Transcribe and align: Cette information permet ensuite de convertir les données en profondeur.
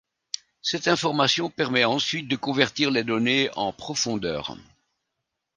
Cette 0.63 0.87
information 0.87 1.51
permet 1.51 1.85
ensuite 1.85 2.27
de 2.27 2.35
convertir 2.35 2.89
les 2.89 3.03
données 3.03 3.51
en 3.55 3.71
profondeur. 3.71 4.57